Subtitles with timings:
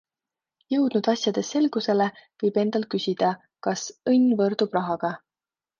[0.73, 2.09] Jõudnud asjades selgusele,
[2.45, 3.31] võid endalt küsida,
[3.69, 5.19] kas õnn võrdub rahaga.